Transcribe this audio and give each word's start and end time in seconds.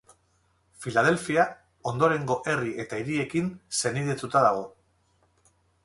Filadelfia 0.85 1.43
ondorengo 1.93 2.39
herri 2.53 2.73
eta 2.85 3.03
hiriekin 3.03 3.53
senidetuta 3.83 4.47
dago. 4.49 4.69